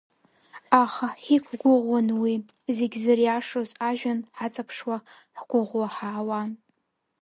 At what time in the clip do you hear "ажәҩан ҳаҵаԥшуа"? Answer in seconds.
3.89-4.97